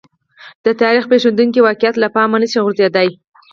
[0.65, 3.09] د تاریخ پېښېدونکي واقعات له پامه نه شي غورځېدای.